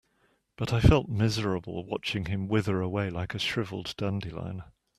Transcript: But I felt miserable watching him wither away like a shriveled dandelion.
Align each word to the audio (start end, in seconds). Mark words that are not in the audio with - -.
But 0.57 0.73
I 0.73 0.79
felt 0.81 1.09
miserable 1.09 1.85
watching 1.85 2.25
him 2.25 2.47
wither 2.47 2.81
away 2.81 3.11
like 3.11 3.35
a 3.35 3.37
shriveled 3.37 3.93
dandelion. 3.97 4.63